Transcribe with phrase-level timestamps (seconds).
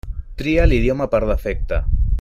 [0.41, 1.83] Tria l'idioma per defecte.